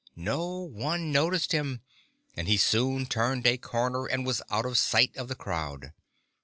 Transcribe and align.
No 0.15 0.57
one 0.61 1.11
noticed 1.11 1.51
him, 1.51 1.81
and 2.35 2.47
he 2.47 2.57
soon 2.57 3.05
turned 3.05 3.45
a 3.45 3.59
corner, 3.59 4.07
and 4.07 4.25
was 4.25 4.41
out 4.49 4.65
of 4.65 4.79
sight 4.79 5.15
of 5.15 5.27
the 5.27 5.35
crowd. 5.35 5.93